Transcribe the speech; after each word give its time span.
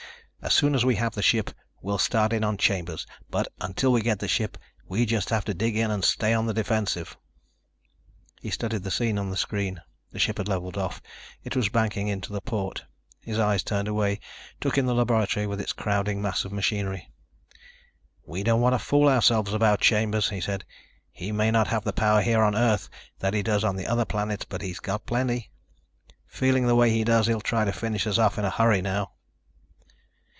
As 0.43 0.53
soon 0.55 0.73
as 0.73 0.83
we 0.83 0.95
have 0.95 1.13
the 1.13 1.21
ship 1.21 1.51
we'll 1.83 1.99
start 1.99 2.33
in 2.33 2.43
on 2.43 2.57
Chambers; 2.57 3.05
but 3.29 3.47
until 3.61 3.91
we 3.91 4.01
get 4.01 4.17
the 4.17 4.27
ship, 4.27 4.57
we 4.87 5.05
just 5.05 5.29
have 5.29 5.45
to 5.45 5.53
dig 5.53 5.77
in 5.77 5.91
and 5.91 6.03
stay 6.03 6.33
on 6.33 6.47
the 6.47 6.53
defensive." 6.53 7.15
He 8.41 8.49
studied 8.49 8.81
the 8.81 8.89
scene 8.89 9.19
in 9.19 9.29
the 9.29 9.37
screen. 9.37 9.81
The 10.11 10.17
ship 10.17 10.39
had 10.39 10.47
leveled 10.47 10.79
off, 10.79 10.99
was 11.55 11.69
banking 11.69 12.07
in 12.07 12.21
to 12.21 12.33
the 12.33 12.41
port. 12.41 12.85
His 13.19 13.37
eyes 13.37 13.61
turned 13.61 13.87
away, 13.87 14.19
took 14.59 14.79
in 14.79 14.87
the 14.87 14.95
laboratory 14.95 15.45
with 15.45 15.61
its 15.61 15.73
crowding 15.73 16.23
mass 16.23 16.43
of 16.43 16.51
machinery. 16.51 17.07
"We 18.25 18.41
don't 18.41 18.61
want 18.61 18.73
to 18.73 18.79
fool 18.79 19.09
ourselves 19.09 19.53
about 19.53 19.79
Chambers," 19.81 20.29
he 20.29 20.41
said. 20.41 20.65
"He 21.11 21.31
may 21.31 21.51
not 21.51 21.67
have 21.67 21.83
the 21.83 21.93
power 21.93 22.23
here 22.23 22.41
on 22.41 22.55
Earth 22.55 22.89
that 23.19 23.35
he 23.35 23.43
does 23.43 23.63
on 23.63 23.75
the 23.75 23.85
other 23.85 24.05
planets, 24.05 24.45
but 24.45 24.63
he's 24.63 24.79
got 24.79 25.05
plenty. 25.05 25.51
Feeling 26.25 26.65
the 26.65 26.75
way 26.75 26.89
he 26.89 27.03
does, 27.03 27.27
he'll 27.27 27.41
try 27.41 27.63
to 27.63 27.71
finish 27.71 28.07
us 28.07 28.17
off 28.17 28.39
in 28.39 28.43
a 28.43 28.49
hurry 28.49 28.81
now." 28.81 29.11